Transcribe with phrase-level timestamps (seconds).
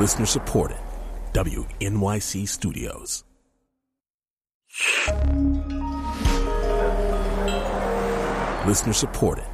[0.00, 0.78] Listener supported.
[1.34, 3.22] WNYC Studios.
[8.66, 9.44] Listener supported.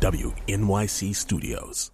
[0.00, 1.90] WNYC Studios.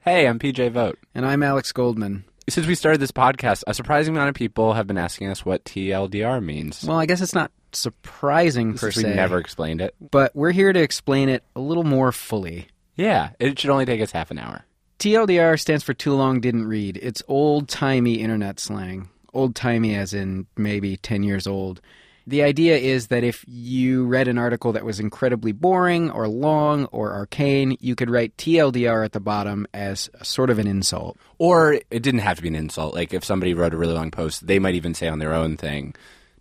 [0.00, 0.98] Hey, I'm PJ Vogt.
[1.14, 2.24] And I'm Alex Goldman.
[2.48, 5.64] Since we started this podcast, a surprising amount of people have been asking us what
[5.64, 6.82] TLDR means.
[6.82, 9.04] Well, I guess it's not surprising per se.
[9.04, 9.94] we never explained it.
[10.10, 12.66] But we're here to explain it a little more fully.
[12.96, 14.64] Yeah, it should only take us half an hour.
[14.98, 16.98] TLDR stands for Too Long Didn't Read.
[17.00, 19.08] It's old timey internet slang.
[19.32, 21.80] Old timey as in maybe 10 years old.
[22.26, 26.86] The idea is that if you read an article that was incredibly boring or long
[26.86, 31.16] or arcane, you could write TLDR at the bottom as sort of an insult.
[31.38, 32.92] Or it didn't have to be an insult.
[32.92, 35.56] Like if somebody wrote a really long post, they might even say on their own
[35.56, 35.94] thing,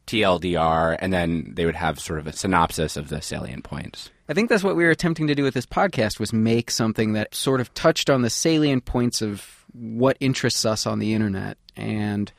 [0.08, 4.10] TLDR, and then they would have sort of a synopsis of the salient points.
[4.30, 7.14] I think that's what we were attempting to do with this podcast was make something
[7.14, 11.58] that sort of touched on the salient points of what interests us on the internet.
[11.76, 12.32] And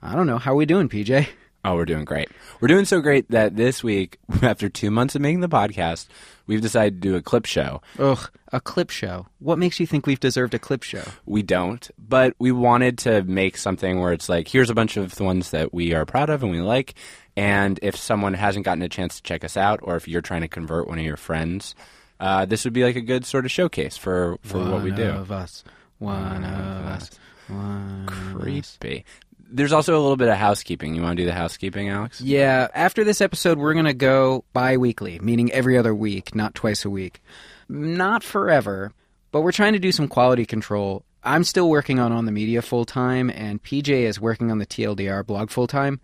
[0.00, 1.28] I don't know, how are we doing, PJ?
[1.64, 2.28] Oh, we're doing great.
[2.60, 6.06] We're doing so great that this week, after two months of making the podcast,
[6.46, 7.82] we've decided to do a clip show.
[7.98, 9.26] Ugh, a clip show.
[9.40, 11.02] What makes you think we've deserved a clip show?
[11.26, 15.16] We don't, but we wanted to make something where it's like, here's a bunch of
[15.16, 16.94] the ones that we are proud of and we like.
[17.36, 20.42] And if someone hasn't gotten a chance to check us out, or if you're trying
[20.42, 21.74] to convert one of your friends,
[22.20, 25.00] uh, this would be like a good sort of showcase for, for what we One
[25.00, 25.08] do.
[25.08, 25.64] of us.
[25.98, 27.10] One of us.
[27.48, 28.14] One of
[28.44, 28.68] us.
[28.80, 29.04] Creepy.
[29.50, 30.94] There's also a little bit of housekeeping.
[30.94, 32.20] You want to do the housekeeping, Alex?
[32.20, 36.54] Yeah, after this episode, we're going to go bi weekly, meaning every other week, not
[36.54, 37.22] twice a week.
[37.68, 38.92] Not forever,
[39.32, 41.04] but we're trying to do some quality control.
[41.22, 44.66] I'm still working on On the Media full time, and PJ is working on the
[44.66, 46.00] TLDR blog full time.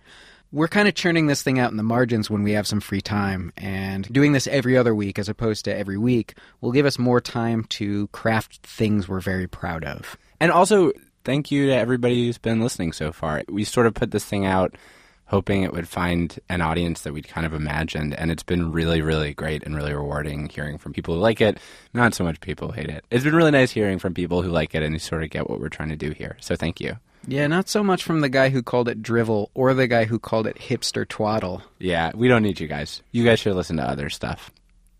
[0.53, 3.01] We're kind of churning this thing out in the margins when we have some free
[3.01, 6.99] time, and doing this every other week as opposed to every week will give us
[6.99, 10.17] more time to craft things we're very proud of.
[10.41, 10.93] And also,
[11.25, 13.43] thank you to everybody who's been listening so far.
[13.49, 14.77] We sort of put this thing out
[15.27, 19.01] hoping it would find an audience that we'd kind of imagined, and it's been really,
[19.01, 21.59] really great and really rewarding hearing from people who like it,
[21.93, 23.05] not so much people who hate it.
[23.11, 25.49] It's been really nice hearing from people who like it and who sort of get
[25.49, 26.37] what we're trying to do here.
[26.41, 26.97] So thank you.
[27.27, 30.19] Yeah, not so much from the guy who called it drivel or the guy who
[30.19, 31.63] called it hipster twaddle.
[31.79, 33.03] Yeah, we don't need you guys.
[33.13, 34.51] You guys should listen to other stuff.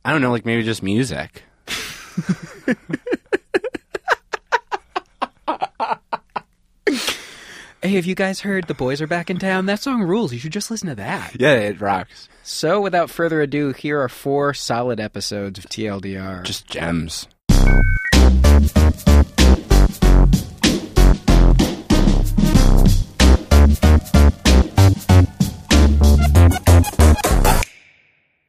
[0.07, 1.43] I don't know, like maybe just music.
[7.85, 9.67] Hey, have you guys heard The Boys Are Back in Town?
[9.67, 10.33] That song rules.
[10.33, 11.39] You should just listen to that.
[11.39, 12.31] Yeah, it rocks.
[12.43, 16.45] So, without further ado, here are four solid episodes of TLDR.
[16.45, 17.29] Just gems.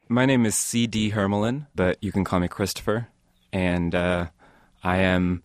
[0.07, 1.11] My name is C.D.
[1.11, 3.09] Hermelin, but you can call me Christopher.
[3.51, 4.27] And uh,
[4.81, 5.43] I am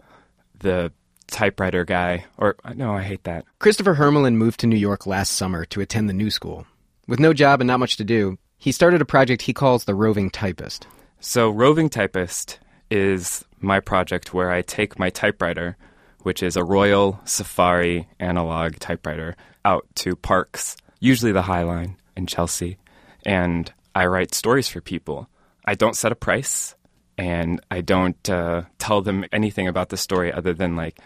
[0.61, 0.93] the
[1.31, 2.27] typewriter guy.
[2.37, 3.45] Or, no, I hate that.
[3.59, 6.67] Christopher Hermelin moved to New York last summer to attend the new school.
[7.07, 9.95] With no job and not much to do, he started a project he calls the
[9.95, 10.87] Roving Typist.
[11.21, 12.59] So, Roving Typist
[12.91, 15.77] is my project where I take my typewriter,
[16.23, 22.27] which is a Royal Safari analog typewriter, out to parks, usually the High Line in
[22.27, 22.79] Chelsea,
[23.25, 25.29] and I write stories for people.
[25.65, 26.75] I don't set a price,
[27.19, 30.99] and I don't uh, tell them anything about the story other than like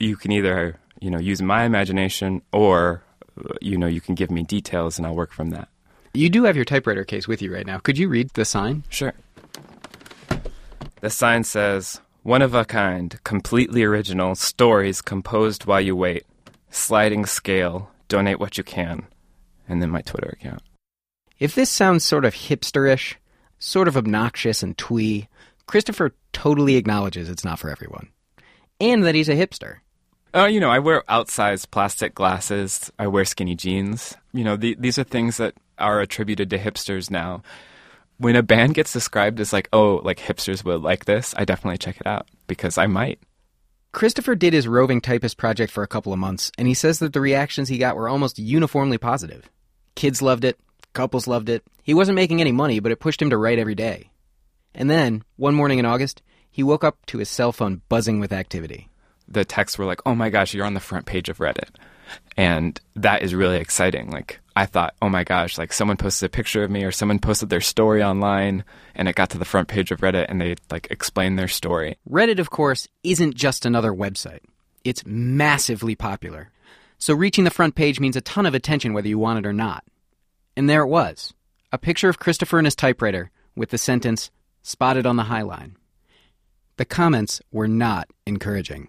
[0.00, 3.02] you can either you know use my imagination or
[3.60, 5.68] you know you can give me details and I'll work from that.
[6.12, 7.78] You do have your typewriter case with you right now.
[7.78, 8.82] Could you read the sign?
[8.88, 9.12] Sure.
[11.00, 16.26] The sign says, one of a kind, completely original, stories composed while you wait,
[16.70, 19.06] sliding scale, donate what you can,
[19.68, 20.62] and then my Twitter account.
[21.38, 23.14] If this sounds sort of hipsterish,
[23.58, 25.28] sort of obnoxious and twee,
[25.66, 28.08] Christopher totally acknowledges it's not for everyone.
[28.80, 29.76] And that he's a hipster.
[30.32, 32.92] Uh, you know, I wear outsized plastic glasses.
[32.98, 34.16] I wear skinny jeans.
[34.32, 37.42] You know, the, these are things that are attributed to hipsters now.
[38.18, 41.78] When a band gets described as like, oh, like hipsters would like this, I definitely
[41.78, 43.18] check it out because I might.
[43.92, 47.12] Christopher did his roving typist project for a couple of months, and he says that
[47.12, 49.50] the reactions he got were almost uniformly positive.
[49.96, 50.60] Kids loved it,
[50.92, 51.64] couples loved it.
[51.82, 54.10] He wasn't making any money, but it pushed him to write every day.
[54.74, 56.22] And then, one morning in August,
[56.52, 58.89] he woke up to his cell phone buzzing with activity.
[59.30, 61.70] The texts were like, oh my gosh, you're on the front page of Reddit.
[62.36, 64.10] And that is really exciting.
[64.10, 67.18] Like, I thought, oh my gosh, like someone posted a picture of me or someone
[67.18, 70.56] posted their story online and it got to the front page of Reddit and they
[70.70, 71.96] like explained their story.
[72.08, 74.40] Reddit, of course, isn't just another website.
[74.84, 76.50] It's massively popular.
[76.98, 79.52] So reaching the front page means a ton of attention whether you want it or
[79.52, 79.84] not.
[80.56, 81.32] And there it was
[81.72, 84.30] a picture of Christopher and his typewriter with the sentence,
[84.62, 85.76] spotted on the High Line.
[86.76, 88.88] The comments were not encouraging.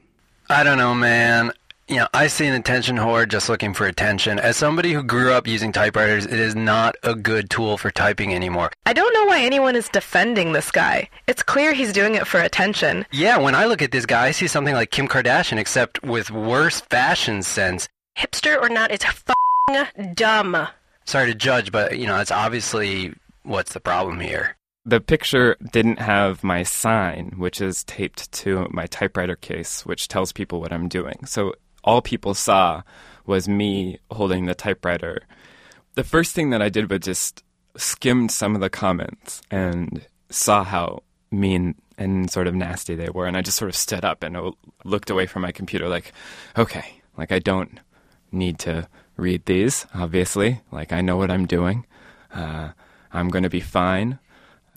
[0.51, 1.53] I don't know, man.
[1.88, 4.38] You know, I see an attention whore just looking for attention.
[4.38, 8.33] As somebody who grew up using typewriters, it is not a good tool for typing
[8.36, 8.69] anymore.
[8.86, 11.09] I don't know why anyone is defending this guy.
[11.25, 13.06] It's clear he's doing it for attention.
[13.13, 16.31] Yeah, when I look at this guy, I see something like Kim Kardashian, except with
[16.31, 17.88] worse fashion sense.
[18.18, 20.68] Hipster or not, it's f***ing dumb.
[21.06, 23.13] Sorry to judge, but, you know, it's obviously
[23.44, 24.57] what's the problem here.
[24.83, 30.31] The picture didn't have my sign, which is taped to my typewriter case, which tells
[30.31, 31.25] people what I'm doing.
[31.25, 32.81] So all people saw
[33.25, 35.22] was me holding the typewriter.
[35.94, 37.44] The first thing that I did was just
[37.78, 43.27] skimmed some of the comments and saw how mean and sort of nasty they were.
[43.27, 44.54] And I just sort of stood up and
[44.84, 46.12] looked away from my computer, like,
[46.57, 47.80] okay, like I don't
[48.31, 48.88] need to
[49.18, 50.62] read these, obviously.
[50.72, 51.86] Like I know what I'm doing.
[52.34, 52.69] Uh,
[53.13, 54.18] I'm going to be fine.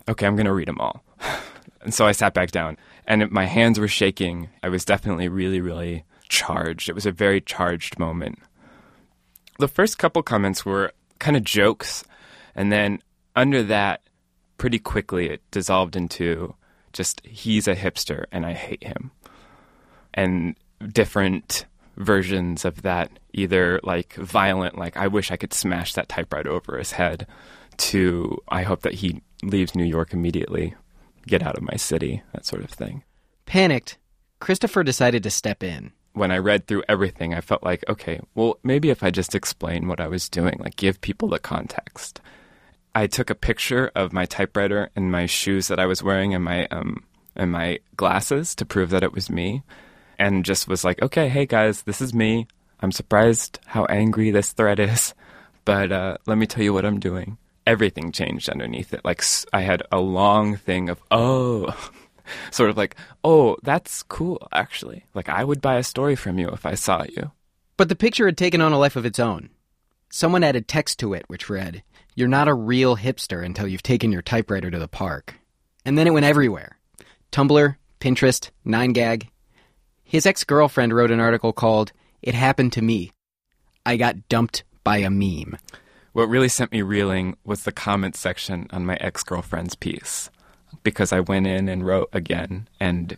[0.07, 1.03] Okay, I'm going to read them all.
[1.81, 4.49] and so I sat back down and my hands were shaking.
[4.63, 6.89] I was definitely really, really charged.
[6.89, 8.39] It was a very charged moment.
[9.59, 12.03] The first couple comments were kind of jokes,
[12.55, 12.99] and then
[13.35, 14.01] under that,
[14.57, 16.55] pretty quickly it dissolved into
[16.93, 19.11] just he's a hipster and I hate him.
[20.13, 20.55] And
[20.91, 21.65] different
[21.97, 26.77] versions of that, either like violent, like I wish I could smash that typewriter over
[26.77, 27.27] his head,
[27.79, 30.75] to I hope that he leaves New York immediately,
[31.27, 33.03] get out of my city, that sort of thing.
[33.45, 33.97] Panicked,
[34.39, 38.57] Christopher decided to step in when I read through everything, I felt like, okay, well,
[38.63, 42.21] maybe if I just explain what I was doing, like give people the context.
[42.95, 46.43] I took a picture of my typewriter and my shoes that I was wearing and
[46.43, 47.03] my um
[47.35, 49.61] and my glasses to prove that it was me,
[50.17, 52.47] and just was like, okay, hey guys, this is me.
[52.79, 55.13] I'm surprised how angry this thread is,
[55.65, 57.37] but uh, let me tell you what I'm doing.
[57.65, 59.03] Everything changed underneath it.
[59.03, 61.91] Like I had a long thing of oh.
[62.51, 65.05] sort of like, oh, that's cool, actually.
[65.13, 67.31] Like, I would buy a story from you if I saw you.
[67.77, 69.49] But the picture had taken on a life of its own.
[70.09, 71.83] Someone added text to it, which read,
[72.15, 75.35] You're not a real hipster until you've taken your typewriter to the park.
[75.83, 76.77] And then it went everywhere
[77.31, 79.29] Tumblr, Pinterest, 9gag.
[80.03, 81.91] His ex girlfriend wrote an article called,
[82.21, 83.11] It Happened to Me.
[83.85, 85.57] I got dumped by a meme.
[86.15, 90.29] What really sent me reeling was the comment section on my ex girlfriend's piece
[90.81, 93.17] because I went in and wrote again, and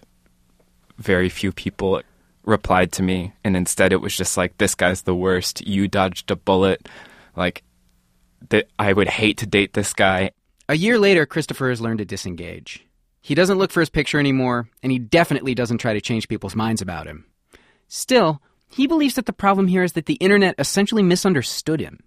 [0.98, 2.02] very few people
[2.44, 3.34] replied to me.
[3.44, 5.64] And instead, it was just like, this guy's the worst.
[5.68, 6.90] You dodged a bullet.
[7.36, 7.62] Like,
[8.50, 10.32] that I would hate to date this guy.
[10.68, 12.84] A year later, Christopher has learned to disengage.
[13.22, 16.56] He doesn't look for his picture anymore, and he definitely doesn't try to change people's
[16.56, 17.26] minds about him.
[17.88, 18.42] Still,
[18.72, 22.00] he believes that the problem here is that the internet essentially misunderstood him.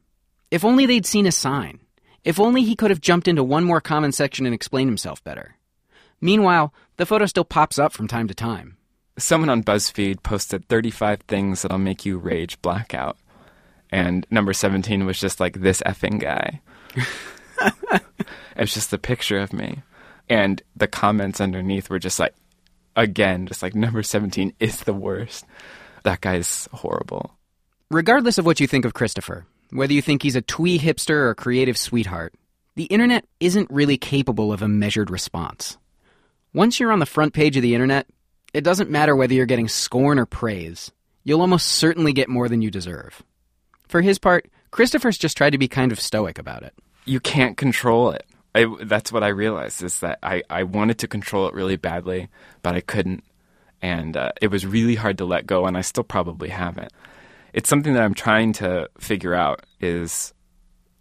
[0.51, 1.81] If only they'd seen a sign.
[2.25, 5.57] If only he could have jumped into one more comment section and explained himself better.
[6.21, 8.77] Meanwhile, the photo still pops up from time to time.
[9.17, 13.17] Someone on BuzzFeed posted 35 things that'll make you rage blackout.
[13.91, 16.61] And number 17 was just like this effing guy.
[18.57, 19.83] it's just a picture of me.
[20.29, 22.35] And the comments underneath were just like,
[22.97, 25.45] again, just like number 17 is the worst.
[26.05, 27.37] That guy's horrible.
[27.91, 31.31] Regardless of what you think of Christopher, whether you think he's a twee hipster or
[31.31, 32.35] a creative sweetheart,
[32.77, 35.79] the internet isn't really capable of a measured response.
[36.53, 38.07] Once you're on the front page of the internet,
[38.53, 40.91] it doesn't matter whether you're getting scorn or praise.
[41.23, 43.23] You'll almost certainly get more than you deserve.
[43.89, 46.75] For his part, Christopher's just tried to be kind of stoic about it.
[47.05, 48.27] You can't control it.
[48.55, 52.29] I, that's what I realized is that I, I wanted to control it really badly,
[52.63, 53.23] but I couldn't.
[53.81, 56.93] And uh, it was really hard to let go, and I still probably haven't
[57.53, 60.33] it's something that I'm trying to figure out is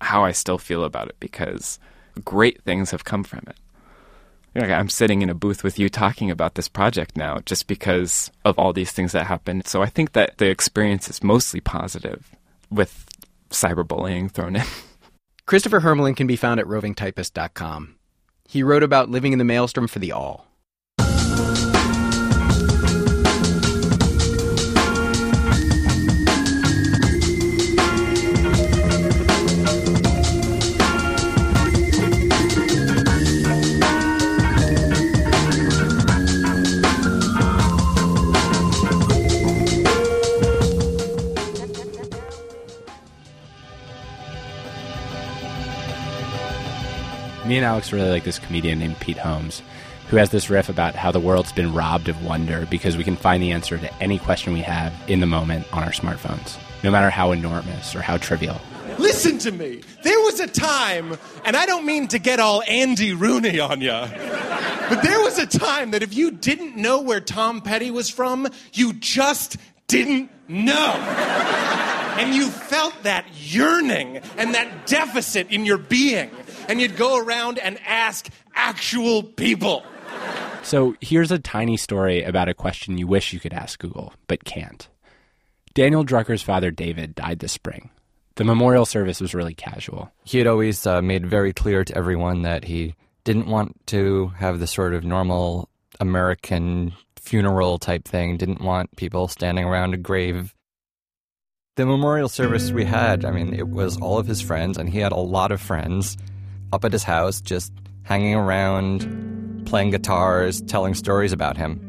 [0.02, 1.80] how I still feel about it because
[2.24, 3.58] great things have come from it.
[4.56, 8.32] Like I'm sitting in a booth with you talking about this project now just because
[8.44, 9.68] of all these things that happened.
[9.68, 12.36] So I think that the experience is mostly positive
[12.70, 13.06] with
[13.52, 14.66] cyberbullying thrown in.
[15.46, 17.96] Christopher Hermelin can be found at rovingtypist.com.
[18.48, 20.49] He wrote about living in the maelstrom for the Awl.
[47.50, 49.64] Me and Alex really like this comedian named Pete Holmes,
[50.10, 53.16] who has this riff about how the world's been robbed of wonder because we can
[53.16, 56.92] find the answer to any question we have in the moment on our smartphones, no
[56.92, 58.62] matter how enormous or how trivial.
[59.00, 59.82] Listen to me.
[60.04, 64.00] There was a time, and I don't mean to get all Andy Rooney on you,
[64.88, 68.48] but there was a time that if you didn't know where Tom Petty was from,
[68.74, 70.94] you just didn't know.
[72.20, 76.30] and you felt that yearning and that deficit in your being.
[76.70, 79.84] And you'd go around and ask actual people.
[80.62, 84.44] So here's a tiny story about a question you wish you could ask Google, but
[84.44, 84.88] can't.
[85.74, 87.90] Daniel Drucker's father, David, died this spring.
[88.36, 90.12] The memorial service was really casual.
[90.26, 94.60] He had always uh, made very clear to everyone that he didn't want to have
[94.60, 100.54] the sort of normal American funeral type thing, didn't want people standing around a grave.
[101.78, 105.00] The memorial service we had, I mean, it was all of his friends, and he
[105.00, 106.16] had a lot of friends
[106.72, 107.72] up at his house just
[108.04, 111.86] hanging around, playing guitars, telling stories about him.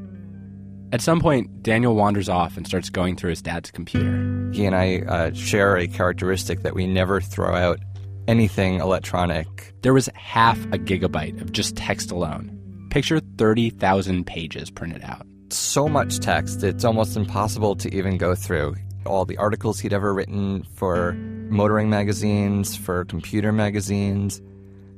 [0.92, 4.50] At some point, Daniel wanders off and starts going through his dad's computer.
[4.52, 7.78] He and I uh, share a characteristic that we never throw out
[8.26, 9.72] anything electronic.
[9.82, 12.56] There was half a gigabyte of just text alone.
[12.90, 15.26] Picture 30,000 pages printed out.
[15.50, 18.74] So much text, it's almost impossible to even go through.
[19.06, 21.12] All the articles he'd ever written for
[21.50, 24.40] motoring magazines, for computer magazines.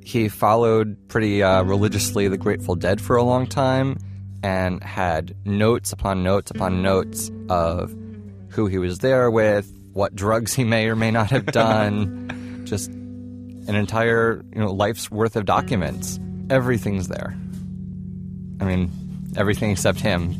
[0.05, 3.99] He followed pretty uh, religiously the Grateful Dead for a long time
[4.43, 7.95] and had notes upon notes upon notes of
[8.49, 12.91] who he was there with, what drugs he may or may not have done, just
[12.91, 16.19] an entire you know life's worth of documents.
[16.51, 17.37] Everything's there.
[18.61, 18.91] I mean,
[19.37, 20.35] everything except him.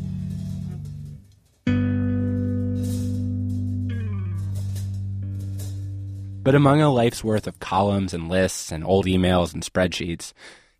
[6.43, 10.33] But among a life's worth of columns and lists and old emails and spreadsheets,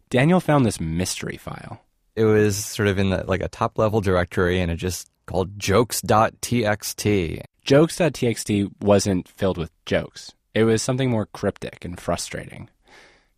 [0.09, 1.79] Daniel found this mystery file.
[2.17, 5.57] It was sort of in the, like a top level directory and it just called
[5.57, 7.43] jokes.txt.
[7.63, 10.33] Jokes.txt wasn't filled with jokes.
[10.53, 12.69] It was something more cryptic and frustrating.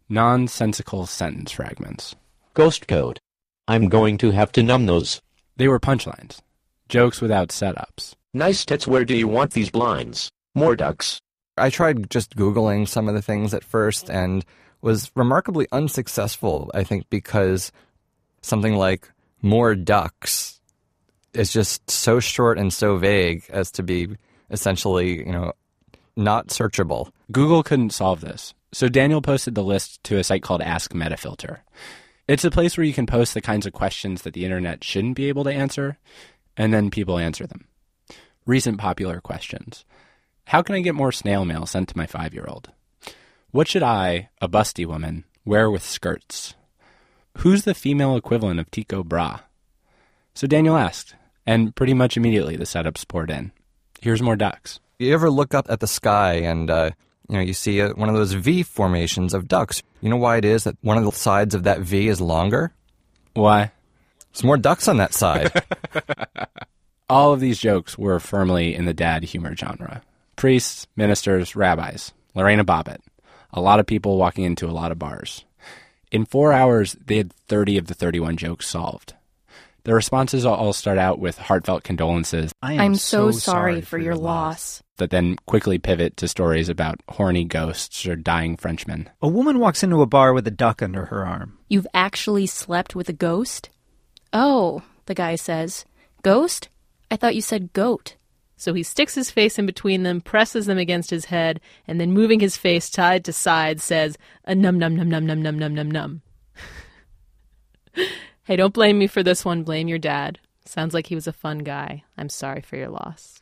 [0.10, 2.16] Nonsensical sentence fragments.
[2.56, 3.20] Ghost code.
[3.68, 5.22] I'm going to have to numb those.
[5.58, 6.40] They were punchlines.
[6.90, 8.16] Jokes without setups.
[8.34, 10.32] Nice tits, where do you want these blinds?
[10.56, 11.20] More ducks.
[11.58, 14.46] I tried just Googling some of the things at first and
[14.82, 17.72] was remarkably unsuccessful, I think, because
[18.42, 20.60] something like more ducks
[21.34, 24.10] is just so short and so vague as to be
[24.50, 25.54] essentially, you know,
[26.16, 27.10] not searchable.
[27.32, 28.54] Google couldn't solve this.
[28.72, 31.60] So Daniel posted the list to a site called Ask Metafilter.
[32.28, 35.16] It's a place where you can post the kinds of questions that the internet shouldn't
[35.16, 35.98] be able to answer,
[36.58, 37.68] and then people answer them.
[38.46, 39.86] Recent popular questions.
[40.46, 42.72] How can I get more snail mail sent to my five year old?
[43.52, 46.54] What should I, a busty woman, wear with skirts?
[47.40, 49.42] Who's the female equivalent of Tycho Brahe?
[50.34, 53.52] So Daniel asked, and pretty much immediately the setups poured in.
[54.02, 54.80] Here's more ducks.
[55.00, 56.92] You ever look up at the sky and uh,
[57.28, 59.82] you know you see a, one of those V formations of ducks?
[60.02, 62.74] You know why it is that one of the sides of that V is longer?
[63.34, 63.72] Why?
[64.32, 65.52] There's more ducks on that side.
[67.10, 70.02] All of these jokes were firmly in the dad humor genre.
[70.36, 73.00] Priests, ministers, rabbis, Lorena Bobbitt.
[73.54, 75.46] A lot of people walking into a lot of bars.
[76.12, 79.14] In four hours, they had 30 of the 31 jokes solved.
[79.86, 82.52] The responses all start out with heartfelt condolences.
[82.62, 84.82] I am I'm so, so sorry, sorry, for your loss.
[84.98, 89.10] That then quickly pivot to stories about horny ghosts or dying Frenchmen.
[89.22, 91.60] A woman walks into a bar with a duck under her arm.
[91.70, 93.70] You've actually slept with a ghost?
[94.34, 95.86] Oh, the guy says.
[96.24, 96.70] Ghost?
[97.12, 98.16] I thought you said goat.
[98.58, 102.14] So he sticks his face in between them, presses them against his head, and then
[102.14, 105.76] moving his face side to side says, a num num num num num num num
[105.76, 106.22] num num.
[108.44, 109.64] hey, don't blame me for this one.
[109.64, 110.40] Blame your dad.
[110.66, 112.04] Sounds like he was a fun guy.
[112.18, 113.40] I'm sorry for your loss.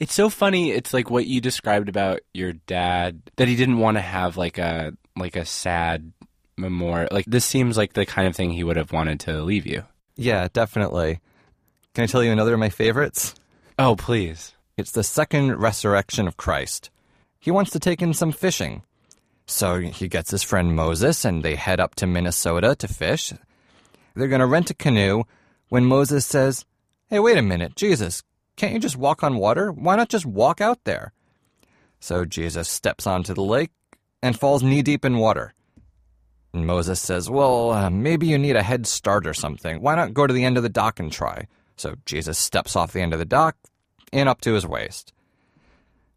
[0.00, 0.70] It's so funny.
[0.72, 4.58] It's like what you described about your dad that he didn't want to have like
[4.58, 6.12] a like a sad
[6.56, 7.08] memorial.
[7.12, 9.84] Like this seems like the kind of thing he would have wanted to leave you.
[10.16, 11.20] Yeah, definitely.
[11.94, 13.34] Can I tell you another of my favorites?
[13.78, 14.55] Oh, please.
[14.76, 16.90] It's the second resurrection of Christ.
[17.38, 18.82] He wants to take in some fishing.
[19.46, 23.32] So he gets his friend Moses and they head up to Minnesota to fish.
[24.14, 25.24] They're going to rent a canoe
[25.70, 26.66] when Moses says,
[27.08, 28.22] Hey, wait a minute, Jesus,
[28.56, 29.72] can't you just walk on water?
[29.72, 31.12] Why not just walk out there?
[31.98, 33.70] So Jesus steps onto the lake
[34.22, 35.54] and falls knee deep in water.
[36.52, 39.80] And Moses says, Well, uh, maybe you need a head start or something.
[39.80, 41.46] Why not go to the end of the dock and try?
[41.76, 43.56] So Jesus steps off the end of the dock,
[44.12, 45.12] and up to his waist.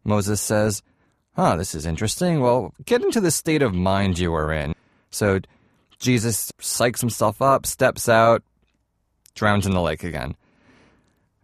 [0.04, 0.82] Moses says,
[1.36, 2.40] Huh, this is interesting.
[2.40, 4.74] Well, get into the state of mind you were in.
[5.10, 5.40] So
[5.98, 8.42] Jesus psychs himself up, steps out,
[9.34, 10.34] drowns in the lake again.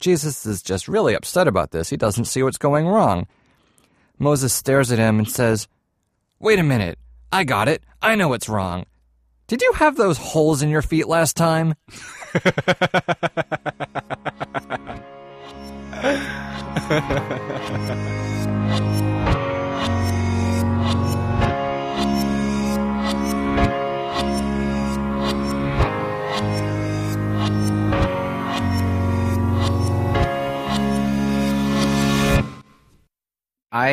[0.00, 1.88] Jesus is just really upset about this.
[1.88, 3.26] He doesn't see what's going wrong.
[4.18, 5.68] Moses stares at him and says,
[6.38, 6.98] Wait a minute.
[7.32, 7.82] I got it.
[8.02, 8.84] I know what's wrong.
[9.46, 11.74] Did you have those holes in your feet last time?
[16.88, 16.92] I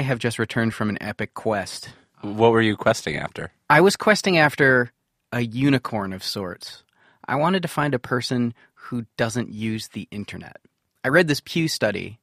[0.02, 1.90] have just returned from an epic quest.
[2.22, 3.52] What were you questing after?
[3.72, 4.92] I was questing after
[5.32, 6.84] a unicorn of sorts.
[7.28, 10.58] I wanted to find a person who doesn't use the internet.
[11.04, 12.20] I read this Pew study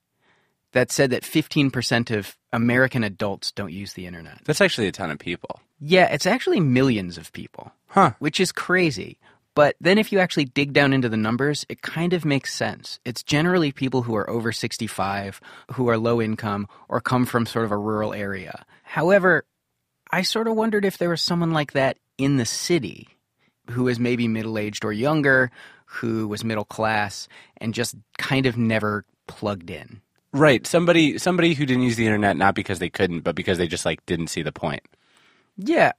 [0.73, 4.41] that said that 15% of American adults don't use the internet.
[4.45, 5.61] That's actually a ton of people.
[5.81, 7.73] Yeah, it's actually millions of people.
[7.89, 8.13] Huh.
[8.19, 9.19] Which is crazy.
[9.55, 13.01] But then if you actually dig down into the numbers, it kind of makes sense.
[13.05, 15.41] It's generally people who are over 65,
[15.73, 18.65] who are low income, or come from sort of a rural area.
[18.85, 19.45] However,
[20.13, 23.09] I sort of wondered if there was someone like that in the city
[23.71, 25.51] who was maybe middle aged or younger,
[25.85, 30.01] who was middle class, and just kind of never plugged in.
[30.33, 30.67] Right.
[30.67, 33.85] Somebody somebody who didn't use the internet not because they couldn't, but because they just
[33.85, 34.83] like didn't see the point.
[35.57, 35.93] Yeah.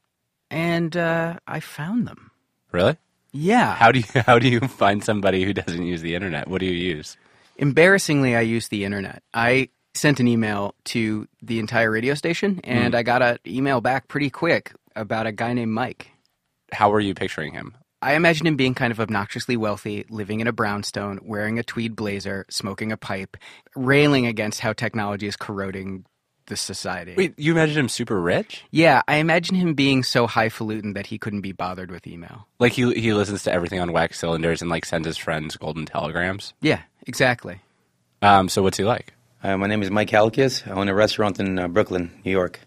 [0.49, 2.31] And uh, I found them.
[2.71, 2.97] Really?
[3.33, 3.75] Yeah.
[3.75, 6.47] How do you how do you find somebody who doesn't use the internet?
[6.47, 7.17] What do you use?
[7.57, 9.21] Embarrassingly, I use the internet.
[9.33, 12.97] I sent an email to the entire radio station, and Mm.
[12.97, 16.09] I got an email back pretty quick about a guy named Mike.
[16.71, 17.75] How were you picturing him?
[18.01, 21.95] I imagine him being kind of obnoxiously wealthy, living in a brownstone, wearing a tweed
[21.95, 23.37] blazer, smoking a pipe,
[23.75, 26.05] railing against how technology is corroding
[26.47, 27.13] the society.
[27.15, 28.63] Wait, you imagine him super rich?
[28.71, 32.47] Yeah, I imagine him being so highfalutin that he couldn't be bothered with email.
[32.59, 35.85] Like he he listens to everything on wax cylinders and like sends his friends golden
[35.85, 36.53] telegrams.
[36.61, 37.61] Yeah, exactly.
[38.21, 39.13] Um, so what's he like?
[39.43, 40.67] Uh, my name is Mike Halkias.
[40.67, 42.59] I own a restaurant in uh, Brooklyn, New York.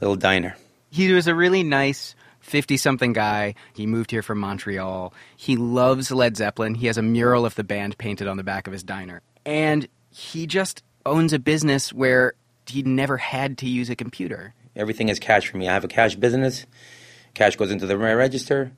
[0.00, 0.56] Little diner.
[0.90, 2.14] He was a really nice
[2.48, 3.54] 50 something guy.
[3.74, 5.12] He moved here from Montreal.
[5.36, 6.74] He loves Led Zeppelin.
[6.74, 9.22] He has a mural of the band painted on the back of his diner.
[9.44, 12.34] And he just owns a business where
[12.66, 14.54] he never had to use a computer.
[14.76, 15.68] Everything is cash for me.
[15.68, 16.66] I have a cash business.
[17.34, 18.72] Cash goes into the register.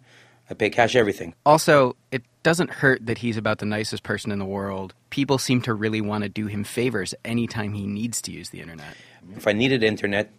[0.48, 1.35] I pay cash everything.
[1.46, 4.94] Also, it doesn't hurt that he's about the nicest person in the world.
[5.11, 8.61] People seem to really want to do him favors anytime he needs to use the
[8.61, 8.96] internet.
[9.37, 10.33] If I needed internet,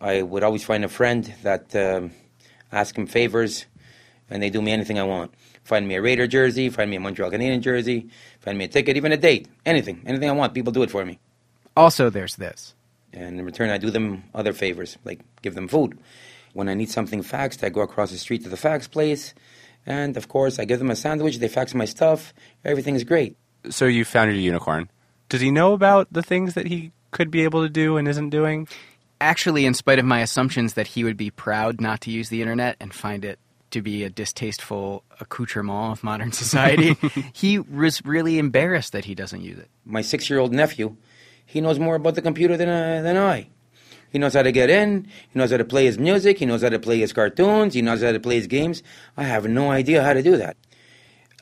[0.00, 2.12] I would always find a friend that um,
[2.72, 3.66] ask him favors,
[4.28, 5.32] and they do me anything I want.
[5.64, 8.08] Find me a Raider jersey, find me a Montreal Canadian jersey,
[8.40, 10.54] find me a ticket, even a date, anything, anything I want.
[10.54, 11.18] People do it for me.
[11.76, 12.74] Also, there's this.
[13.12, 15.98] And in return, I do them other favors, like give them food.
[16.52, 19.34] When I need something faxed, I go across the street to the fax place,
[19.86, 21.38] and of course, I give them a sandwich.
[21.38, 22.34] They fax my stuff.
[22.64, 23.36] Everything is great.
[23.68, 24.90] So you founded a unicorn.
[25.28, 28.30] Does he know about the things that he could be able to do and isn't
[28.30, 28.68] doing?
[29.20, 32.40] Actually, in spite of my assumptions that he would be proud not to use the
[32.40, 33.38] internet and find it
[33.70, 36.96] to be a distasteful accoutrement of modern society,
[37.32, 39.68] he was really embarrassed that he doesn't use it.
[39.84, 40.96] My six-year-old nephew,
[41.44, 43.48] he knows more about the computer than uh, than I.
[44.10, 45.06] He knows how to get in.
[45.32, 46.38] He knows how to play his music.
[46.38, 47.74] He knows how to play his cartoons.
[47.74, 48.82] He knows how to play his games.
[49.16, 50.56] I have no idea how to do that.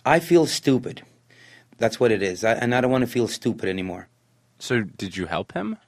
[0.04, 1.02] I feel stupid.
[1.78, 2.44] That's what it is.
[2.44, 4.08] I, and I don't want to feel stupid anymore.
[4.58, 5.78] So did you help him?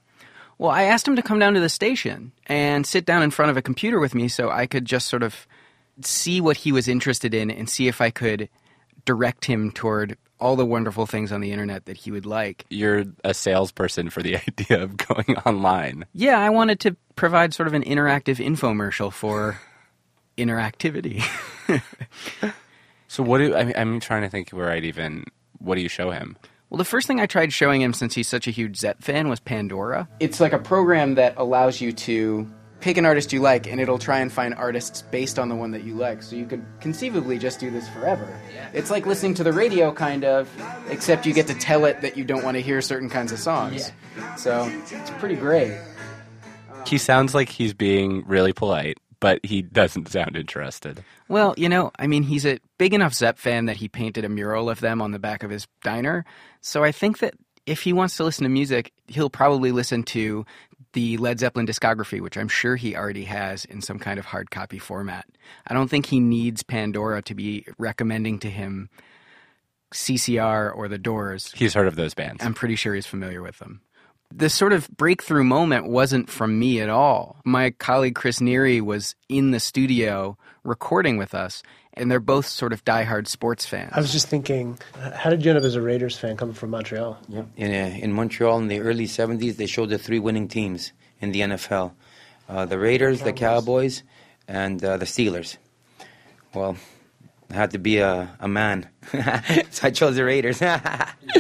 [0.61, 3.51] Well, I asked him to come down to the station and sit down in front
[3.51, 5.47] of a computer with me so I could just sort of
[6.03, 8.51] see what he was interested in and see if I could
[9.07, 12.67] direct him toward all the wonderful things on the internet that he would like.
[12.69, 16.05] You're a salesperson for the idea of going online.
[16.13, 19.59] Yeah, I wanted to provide sort of an interactive infomercial for
[20.37, 21.25] interactivity.
[23.11, 25.25] So what do I mean, I'm trying to think where I'd even
[25.59, 26.37] what do you show him?
[26.71, 29.29] Well, the first thing I tried showing him since he's such a huge Zep fan
[29.29, 30.09] was Pandora.
[30.21, 33.99] It's like a program that allows you to pick an artist you like and it'll
[33.99, 36.23] try and find artists based on the one that you like.
[36.23, 38.41] So you could conceivably just do this forever.
[38.73, 40.49] It's like listening to the radio kind of,
[40.89, 43.41] except you get to tell it that you don't want to hear certain kinds of
[43.41, 43.91] songs.
[44.37, 45.77] So it's pretty great.
[46.87, 51.05] He sounds like he's being really polite, but he doesn't sound interested.
[51.29, 54.29] Well, you know, I mean, he's a big enough Zepp fan that he painted a
[54.29, 56.25] mural of them on the back of his diner.
[56.61, 57.35] So I think that
[57.67, 60.45] if he wants to listen to music, he'll probably listen to
[60.93, 64.51] the Led Zeppelin discography, which I'm sure he already has in some kind of hard
[64.51, 65.27] copy format.
[65.67, 68.89] I don't think he needs Pandora to be recommending to him
[69.93, 71.53] CCR or The Doors.
[71.55, 72.45] He's heard of those bands.
[72.45, 73.83] I'm pretty sure he's familiar with them.
[74.33, 77.37] This sort of breakthrough moment wasn't from me at all.
[77.45, 81.63] My colleague Chris Neary was in the studio recording with us,
[81.95, 83.93] and they're both sort of diehard sports fans.
[83.93, 84.79] I was just thinking,
[85.15, 87.19] how did you end up as a Raiders fan coming from Montreal?
[87.29, 87.43] Yeah.
[87.57, 91.33] In, uh, in Montreal in the early 70s, they showed the three winning teams in
[91.33, 91.93] the NFL
[92.51, 94.03] uh, the Raiders, the Cowboys,
[94.49, 95.57] and uh, the Steelers.
[96.53, 96.77] Well,
[97.49, 98.89] I had to be a, a man,
[99.71, 100.61] so I chose the Raiders.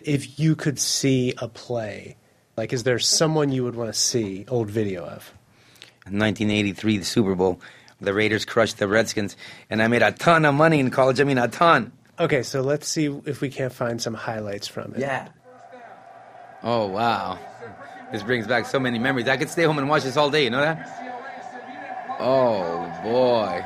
[0.00, 2.16] if you could see a play,
[2.56, 5.32] like, is there someone you would want to see old video of?
[6.04, 7.60] 1983, the Super Bowl.
[8.00, 9.36] The Raiders crushed the Redskins,
[9.70, 11.20] and I made a ton of money in college.
[11.20, 11.92] I mean, a ton.
[12.18, 15.00] Okay, so let's see if we can't find some highlights from it.
[15.00, 15.28] Yeah.
[16.62, 17.38] Oh, wow.
[18.12, 19.28] This brings back so many memories.
[19.28, 20.44] I could stay home and watch this all day.
[20.44, 20.98] You know that?
[22.20, 23.64] Oh boy!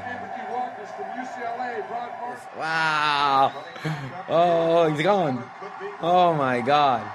[2.57, 3.64] Wow!
[4.29, 5.44] Oh, he's gone.
[6.01, 7.09] Oh my God!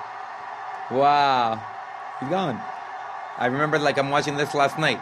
[0.92, 1.62] Wow!
[2.20, 2.62] He's gone.
[3.38, 5.00] I remember like I'm watching this last night.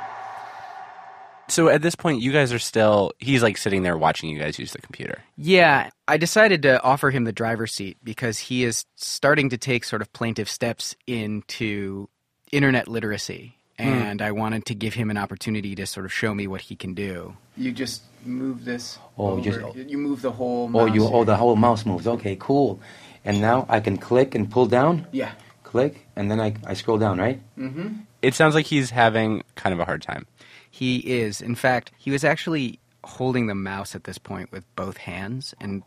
[1.49, 3.11] So at this point, you guys are still.
[3.17, 5.19] He's like sitting there watching you guys use the computer.
[5.35, 9.83] Yeah, I decided to offer him the driver's seat because he is starting to take
[9.83, 12.07] sort of plaintive steps into
[12.51, 13.55] internet literacy.
[13.79, 13.87] Hmm.
[13.87, 16.75] And I wanted to give him an opportunity to sort of show me what he
[16.75, 17.35] can do.
[17.57, 18.99] You just move this.
[19.17, 19.41] Oh, over.
[19.41, 20.69] just- you move the whole.
[20.73, 22.05] Oh, you mouse oh the whole mouse moves.
[22.05, 22.79] Okay, cool.
[23.25, 25.07] And now I can click and pull down.
[25.11, 25.31] Yeah.
[25.69, 27.39] Click, and then I I scroll down, right?
[27.55, 27.89] Mm-hmm.
[28.23, 30.25] It sounds like he's having kind of a hard time.
[30.71, 31.41] He is.
[31.41, 35.53] In fact, he was actually holding the mouse at this point with both hands.
[35.61, 35.83] And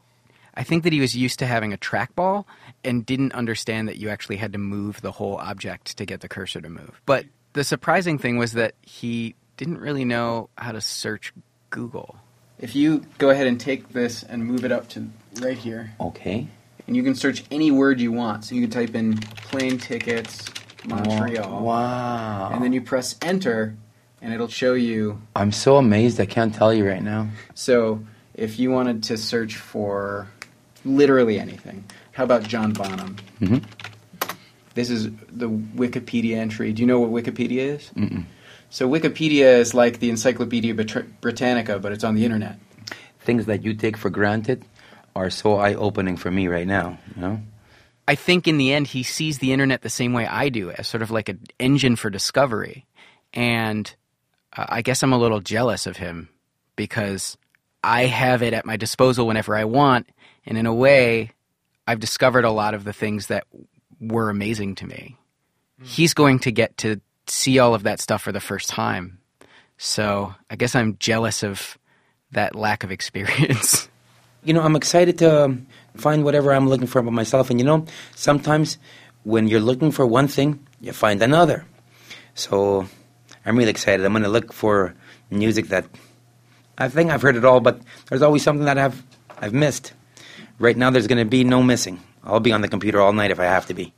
[0.55, 2.45] I think that he was used to having a trackball
[2.85, 6.29] and didn't understand that you actually had to move the whole object to get the
[6.29, 7.01] cursor to move.
[7.05, 11.33] But the surprising thing was that he didn't really know how to search
[11.71, 12.16] Google.
[12.61, 15.09] If you go ahead and take this and move it up to
[15.40, 16.47] right here, Okay.
[16.87, 18.45] And you can search any word you want.
[18.45, 20.49] So you can type in plane tickets,
[20.87, 21.62] Montreal.
[21.62, 22.51] Wow.
[22.53, 23.77] And then you press enter,
[24.21, 25.21] and it'll show you.
[25.37, 26.21] I'm so amazed.
[26.21, 27.29] I can't tell you right now.
[27.55, 30.29] So if you wanted to search for
[30.85, 33.16] literally anything, how about John Bonham?
[33.38, 33.59] hmm
[34.75, 36.73] This is the Wikipedia entry.
[36.73, 37.90] Do you know what Wikipedia is?
[37.97, 38.25] Mm-mm.
[38.71, 42.59] So Wikipedia is like the Encyclopedia Brit- Britannica, but it's on the internet.
[43.21, 44.64] Things that you take for granted
[45.14, 46.98] are so eye-opening for me right now.
[47.14, 47.40] You know.
[48.09, 50.88] I think in the end he sees the internet the same way I do, as
[50.88, 52.87] sort of like an engine for discovery.
[53.33, 53.94] And
[54.57, 56.29] uh, I guess I'm a little jealous of him
[56.77, 57.37] because
[57.85, 60.09] I have it at my disposal whenever I want.
[60.44, 61.33] And in a way,
[61.87, 63.44] I've discovered a lot of the things that
[64.01, 65.16] were amazing to me.
[65.83, 69.18] He's going to get to see all of that stuff for the first time.
[69.79, 71.79] So I guess I'm jealous of
[72.33, 73.88] that lack of experience.
[74.44, 77.50] You know, I'm excited to um, find whatever I'm looking for about myself.
[77.50, 78.78] And you know, sometimes
[79.24, 81.64] when you're looking for one thing, you find another.
[82.35, 82.88] So
[83.46, 84.05] I'm really excited.
[84.05, 84.94] I'm going to look for
[85.31, 85.87] music that
[86.78, 89.02] I think I've heard it all, but there's always something that I've
[89.38, 89.92] I've missed.
[90.59, 92.00] Right now, there's going to be no missing.
[92.24, 93.92] I'll be on the computer all night if I have to be.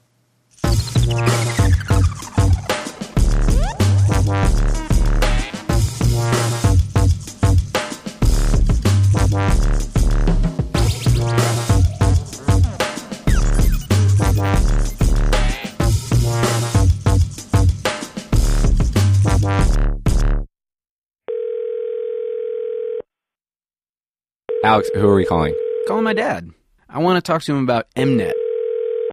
[24.65, 25.55] Alex, who are we calling?
[25.87, 26.51] Calling my dad.
[26.89, 28.33] I want to talk to him about Mnet.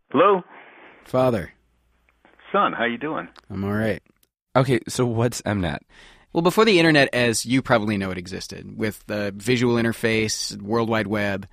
[0.10, 0.44] Hello,
[1.04, 1.52] Father,
[2.54, 2.72] son.
[2.72, 3.28] How you doing?
[3.50, 4.02] I'm all right.
[4.56, 5.80] Okay, so what's Mnet?
[6.32, 10.88] Well, before the internet, as you probably know, it existed with the visual interface, World
[10.88, 11.50] Wide Web.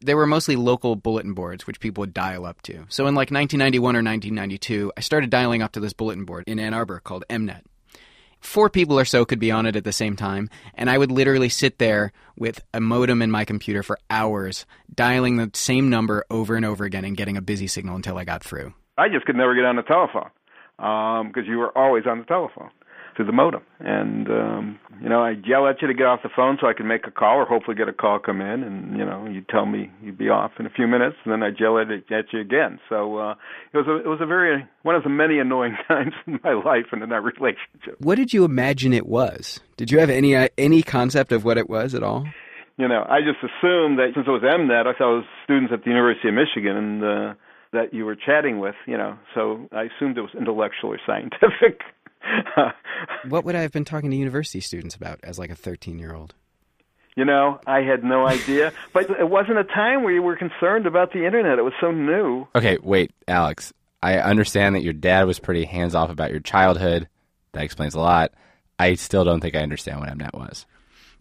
[0.00, 2.86] There were mostly local bulletin boards, which people would dial up to.
[2.88, 6.58] So in like 1991 or 1992, I started dialing up to this bulletin board in
[6.58, 7.64] Ann Arbor called Mnet.
[8.42, 11.12] Four people or so could be on it at the same time, and I would
[11.12, 16.24] literally sit there with a modem in my computer for hours, dialing the same number
[16.28, 18.74] over and over again and getting a busy signal until I got through.
[18.98, 20.30] I just could never get on the telephone
[20.80, 22.70] um, because you were always on the telephone
[23.16, 26.30] through the modem, and um, you know I'd yell at you to get off the
[26.34, 28.96] phone so I could make a call or hopefully get a call come in, and
[28.96, 31.58] you know you'd tell me you'd be off in a few minutes, and then I'd
[31.58, 32.78] yell at, at you again.
[32.88, 33.34] So uh,
[33.72, 36.52] it was a it was a very one of the many annoying times in my
[36.52, 38.00] life and in that relationship.
[38.00, 39.60] What did you imagine it was?
[39.76, 42.26] Did you have any uh, any concept of what it was at all?
[42.78, 45.72] you know, I just assumed that since it was MNet, I thought it was students
[45.72, 47.34] at the University of Michigan and uh,
[47.72, 51.80] that you were chatting with, you know, so I assumed it was intellectual or scientific.
[53.28, 56.14] What would I have been talking to university students about as like a 13 year
[56.14, 56.34] old?
[57.16, 58.72] you know, I had no idea.
[58.92, 61.58] but it wasn't a time where you were concerned about the internet.
[61.58, 62.46] It was so new.
[62.54, 63.72] Okay, wait, Alex.
[64.02, 67.08] I understand that your dad was pretty hands off about your childhood.
[67.52, 68.32] That explains a lot.
[68.78, 70.66] I still don't think I understand what Mnet was.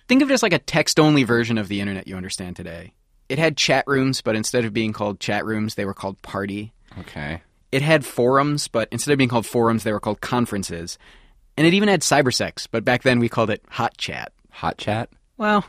[0.08, 2.94] Think of it as like a text only version of the internet you understand today.
[3.30, 6.74] It had chat rooms, but instead of being called chat rooms, they were called party.
[7.00, 7.42] Okay.
[7.72, 10.98] It had forums, but instead of being called forums, they were called conferences.
[11.58, 14.32] And it even had cybersex, but back then we called it hot chat.
[14.52, 15.10] Hot chat?
[15.38, 15.66] Well,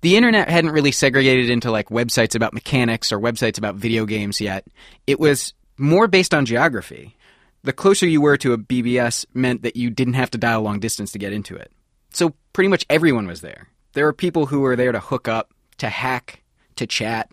[0.00, 4.40] the internet hadn't really segregated into like websites about mechanics or websites about video games
[4.40, 4.66] yet.
[5.06, 7.16] It was more based on geography.
[7.62, 10.80] The closer you were to a BBS meant that you didn't have to dial long
[10.80, 11.72] distance to get into it.
[12.10, 13.68] So pretty much everyone was there.
[13.94, 16.42] There were people who were there to hook up, to hack,
[16.76, 17.30] to chat.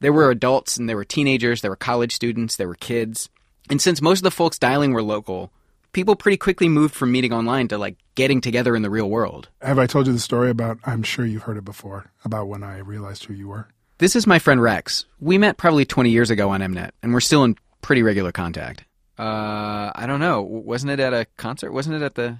[0.00, 3.30] There were adults and there were teenagers, there were college students, there were kids.
[3.70, 5.50] And since most of the folks dialing were local,
[5.92, 9.48] people pretty quickly moved from meeting online to like getting together in the real world.
[9.62, 12.62] Have I told you the story about, I'm sure you've heard it before, about when
[12.62, 13.68] I realized who you were?
[13.98, 15.06] This is my friend Rex.
[15.20, 18.84] We met probably 20 years ago on Mnet, and we're still in pretty regular contact.
[19.18, 20.42] Uh, I don't know.
[20.42, 21.72] Wasn't it at a concert?
[21.72, 22.36] Wasn't it at the.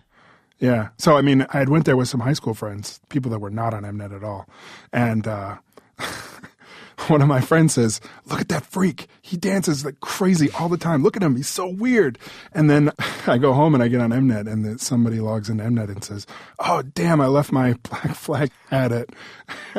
[0.58, 0.88] Yeah.
[0.98, 3.48] So, I mean, I had went there with some high school friends, people that were
[3.48, 4.46] not on Mnet at all.
[4.92, 5.56] And, uh,
[7.08, 9.06] one of my friends says, Look at that freak.
[9.22, 11.02] He dances like crazy all the time.
[11.02, 11.36] Look at him.
[11.36, 12.18] He's so weird.
[12.52, 12.90] And then
[13.26, 16.02] I go home and I get on Mnet and the, somebody logs into Mnet and
[16.02, 16.26] says,
[16.58, 19.08] Oh, damn, I left my Black Flag at, at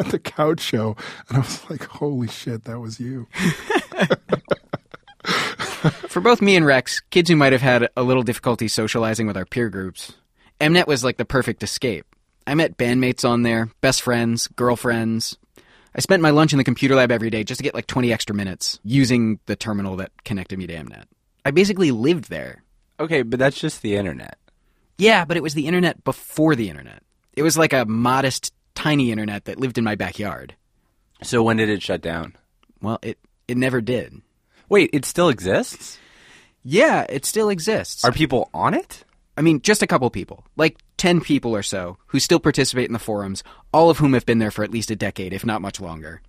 [0.08, 0.96] the couch show.
[1.30, 3.28] And I was like, Holy shit, that was you.
[6.10, 9.38] For both me and Rex, kids who might have had a little difficulty socializing with
[9.38, 10.14] our peer groups,
[10.60, 12.06] Mnet was like the perfect escape.
[12.48, 15.38] I met bandmates on there, best friends, girlfriends,
[15.98, 18.14] I spent my lunch in the computer lab every day just to get like 20
[18.14, 21.06] extra minutes using the terminal that connected me to Mnet.
[21.44, 22.64] I basically lived there.
[23.00, 24.38] Okay, but that's just the internet.
[25.00, 27.02] Yeah, but it was the internet before the internet.
[27.36, 30.56] It was like a modest, tiny internet that lived in my backyard.
[31.24, 32.36] So when did it shut down?
[32.80, 34.22] Well, it it never did.
[34.70, 35.98] Wait, it still exists?
[36.64, 38.04] Yeah, it still exists.
[38.04, 39.04] Are people on it?
[39.38, 42.93] I mean, just a couple people, like 10 people or so, who still participate in
[42.93, 45.62] the forums, all of whom have been there for at least a decade, if not
[45.62, 46.21] much longer.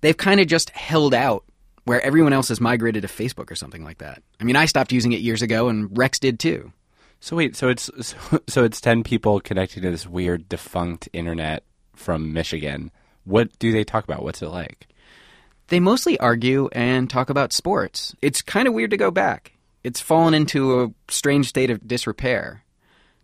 [0.00, 1.44] They've kind of just held out
[1.84, 4.22] where everyone else has migrated to Facebook or something like that.
[4.40, 6.72] I mean, I stopped using it years ago, and Rex did too.
[7.20, 7.90] So wait, so it's
[8.46, 12.92] so it's 10 people connected to this weird defunct internet from Michigan.
[13.24, 14.22] What do they talk about?
[14.22, 14.88] What's it like?
[15.68, 18.14] They mostly argue and talk about sports.
[18.22, 19.55] It's kind of weird to go back.
[19.86, 22.64] It's fallen into a strange state of disrepair.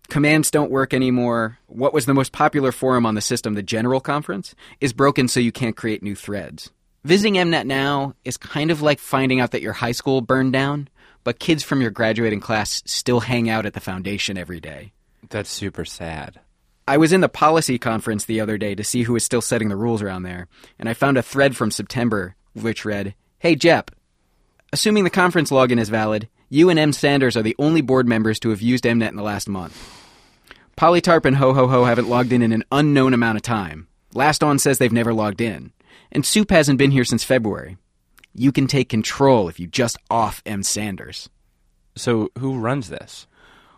[0.08, 1.58] Commands don't work anymore.
[1.66, 5.40] What was the most popular forum on the system, the General Conference, is broken so
[5.40, 6.70] you can't create new threads.
[7.02, 10.88] Visiting Mnet now is kind of like finding out that your high school burned down,
[11.24, 14.92] but kids from your graduating class still hang out at the foundation every day.
[15.30, 16.38] That's super sad.
[16.86, 19.68] I was in the policy conference the other day to see who was still setting
[19.68, 20.46] the rules around there,
[20.78, 23.90] and I found a thread from September which read, Hey Jep,
[24.72, 26.92] assuming the conference login is valid, you and M.
[26.92, 29.98] Sanders are the only board members to have used Mnet in the last month.
[30.76, 33.88] Polytarp and Ho Ho Ho haven't logged in in an unknown amount of time.
[34.14, 35.72] Last On says they've never logged in.
[36.10, 37.76] And Soup hasn't been here since February.
[38.34, 40.62] You can take control if you just off M.
[40.62, 41.28] Sanders.
[41.94, 43.26] So, who runs this?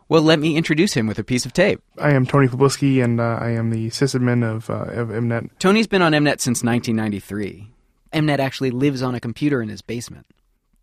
[0.08, 1.80] Well, let me introduce him with a piece of tape.
[1.98, 5.50] I am Tony Pobliski, and uh, I am the sysadmin of, uh, of Mnet.
[5.58, 7.70] Tony's been on Mnet since 1993.
[8.12, 10.26] Mnet actually lives on a computer in his basement.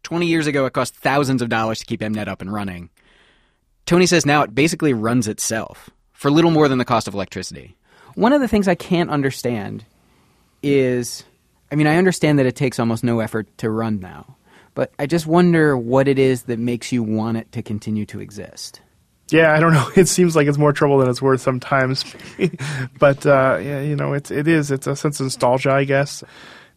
[0.04, 2.90] 20 years ago, it cost thousands of dollars to keep Mnet up and running.
[3.86, 7.76] Tony says now it basically runs itself for little more than the cost of electricity.
[8.16, 9.86] One of the things I can't understand
[10.62, 11.24] is
[11.72, 14.36] I mean, I understand that it takes almost no effort to run now,
[14.76, 18.20] but I just wonder what it is that makes you want it to continue to
[18.20, 18.82] exist.
[19.30, 19.90] Yeah, I don't know.
[19.96, 22.04] It seems like it's more trouble than it's worth sometimes,
[23.00, 24.70] but uh, yeah, you know, it's it is.
[24.70, 26.24] It's a sense of nostalgia, I guess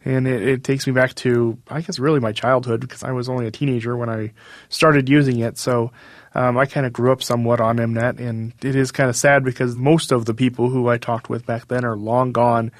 [0.04, 3.28] and it, it, takes me back to I guess really my childhood because I was
[3.28, 4.32] only a teenager when I
[4.68, 5.58] started using it.
[5.58, 5.92] So
[6.34, 9.44] um, I kind of grew up somewhat on Mnet, and it is kind of sad
[9.44, 12.72] because most of the people who I talked with back then are long gone.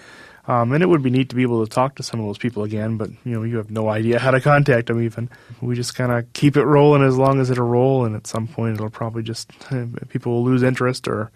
[0.47, 2.37] Um, and it would be neat to be able to talk to some of those
[2.37, 5.01] people again, but you know you have no idea how to contact them.
[5.01, 5.31] Even
[5.63, 8.47] we just kind of keep it rolling as long as it'll roll, and at some
[8.47, 9.51] point it'll probably just
[10.11, 11.31] people will lose interest or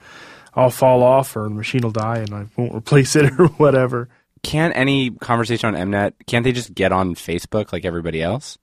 [0.55, 4.11] I'll fall off or the machine will die and I won't replace it or whatever
[4.43, 8.59] can't any conversation on Mnet can't they just get on Facebook like everybody else?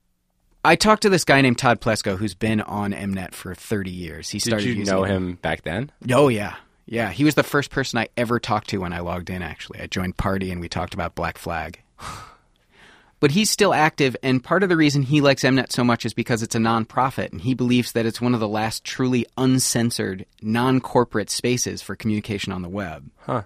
[0.64, 4.30] I talked to this guy named Todd Plesko who's been on Mnet for 30 years.
[4.30, 5.92] He started Did you know him back then?
[6.10, 6.56] Oh yeah.
[6.86, 9.80] Yeah, he was the first person I ever talked to when I logged in actually.
[9.80, 11.82] I joined Party and we talked about Black Flag.
[13.20, 16.14] but he's still active and part of the reason he likes Mnet so much is
[16.14, 20.26] because it's a nonprofit and he believes that it's one of the last truly uncensored,
[20.42, 23.10] non-corporate spaces for communication on the web.
[23.18, 23.42] Huh.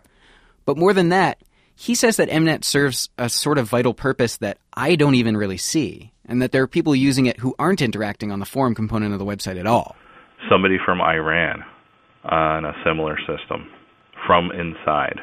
[0.65, 1.43] But more than that,
[1.81, 5.57] he says that Mnet serves a sort of vital purpose that I don't even really
[5.57, 9.15] see, and that there are people using it who aren't interacting on the forum component
[9.15, 9.97] of the website at all.
[10.51, 11.65] Somebody from Iran
[12.25, 13.67] on a similar system
[14.27, 15.21] from inside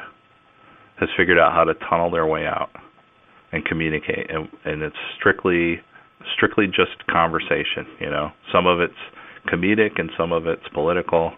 [0.98, 2.70] has figured out how to tunnel their way out
[3.52, 5.80] and communicate and, and it's strictly
[6.34, 8.92] strictly just conversation you know some of it's
[9.46, 11.30] comedic and some of it's political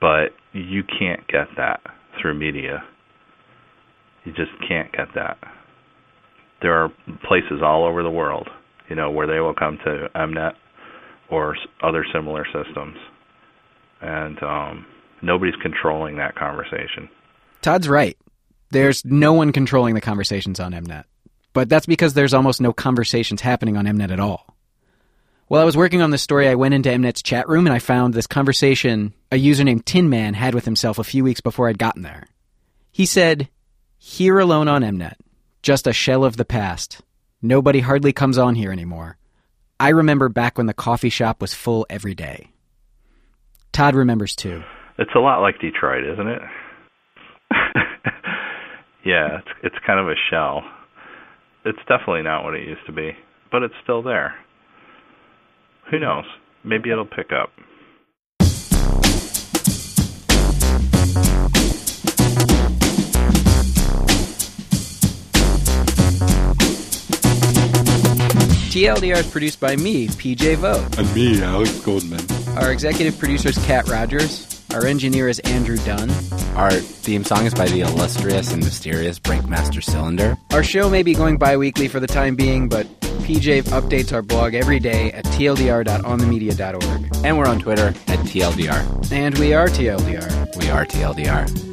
[0.00, 1.80] but you can't get that
[2.20, 2.80] through media
[4.24, 5.38] you just can't get that.
[6.62, 6.90] There are
[7.26, 8.48] places all over the world,
[8.88, 10.52] you know, where they will come to Mnet
[11.30, 12.96] or other similar systems,
[14.00, 14.86] and um,
[15.22, 17.08] nobody's controlling that conversation.
[17.62, 18.16] Todd's right.
[18.70, 21.04] There's no one controlling the conversations on Mnet,
[21.52, 24.54] but that's because there's almost no conversations happening on Mnet at all.
[25.50, 27.80] While I was working on this story, I went into Mnet's chat room and I
[27.80, 31.68] found this conversation a user named Tin Man had with himself a few weeks before
[31.68, 32.28] I'd gotten there.
[32.92, 33.48] He said,
[34.02, 35.16] Here alone on Mnet,
[35.60, 37.02] just a shell of the past.
[37.42, 39.18] Nobody hardly comes on here anymore.
[39.78, 42.48] I remember back when the coffee shop was full every day.
[43.72, 44.62] Todd remembers too.
[44.96, 46.40] It's a lot like Detroit, isn't it?
[49.04, 50.62] yeah, it's it's kind of a shell.
[51.66, 53.10] It's definitely not what it used to be,
[53.52, 54.34] but it's still there.
[55.90, 56.24] Who knows?
[56.64, 57.50] Maybe it'll pick up.
[68.70, 70.96] TLDR is produced by me, PJ Vogt.
[70.96, 72.20] And me, Alex Goldman.
[72.56, 74.64] Our executive producer is Kat Rogers.
[74.72, 76.08] Our engineer is Andrew Dunn.
[76.54, 80.38] Our theme song is by the illustrious and mysterious Breakmaster Cylinder.
[80.52, 84.22] Our show may be going bi weekly for the time being, but PJ updates our
[84.22, 87.26] blog every day at tldr.onthemedia.org.
[87.26, 89.10] And we're on Twitter at TLDR.
[89.10, 90.56] And we are TLDR.
[90.56, 91.69] We are TLDR.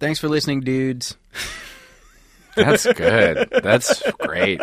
[0.00, 1.16] Thanks for listening, dudes.
[2.56, 3.48] That's good.
[3.62, 4.60] That's great.